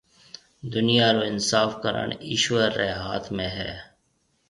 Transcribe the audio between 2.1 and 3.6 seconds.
ايشوَر ريَ هاٿ ۾